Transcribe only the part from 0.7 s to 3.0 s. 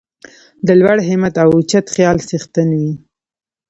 لوړ همت او اوچت خیال څښتن وي.